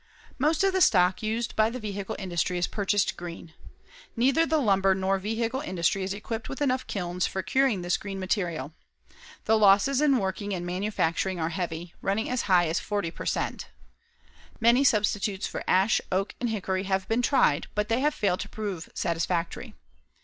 Most 0.39 0.63
of 0.63 0.73
the 0.73 0.81
stock 0.81 1.21
used 1.21 1.55
by 1.55 1.69
the 1.69 1.79
vehicle 1.79 2.15
industry 2.17 2.57
is 2.57 2.65
purchased 2.65 3.15
green. 3.15 3.53
Neither 4.15 4.47
the 4.47 4.57
lumber 4.57 4.95
nor 4.95 5.19
vehicle 5.19 5.61
industry 5.61 6.01
is 6.01 6.11
equipped 6.11 6.49
with 6.49 6.59
enough 6.59 6.87
kilns 6.87 7.27
for 7.27 7.43
curing 7.43 7.83
this 7.83 7.97
green 7.97 8.19
material. 8.19 8.73
The 9.45 9.59
losses 9.59 10.01
in 10.01 10.17
working 10.17 10.55
and 10.55 10.65
manufacturing 10.65 11.39
are 11.39 11.49
heavy, 11.49 11.93
running 12.01 12.31
as 12.31 12.41
high 12.49 12.65
as 12.67 12.79
40 12.79 13.11
per 13.11 13.27
cent. 13.27 13.69
Many 14.59 14.83
substitutes 14.83 15.45
for 15.45 15.63
ash, 15.67 16.01
oak 16.11 16.33
and 16.39 16.49
hickory 16.49 16.85
have 16.85 17.07
been 17.07 17.21
tried 17.21 17.67
but 17.75 17.87
they 17.87 17.99
have 17.99 18.15
failed 18.15 18.39
to 18.39 18.49
prove 18.49 18.89
satisfactory. 18.95 19.75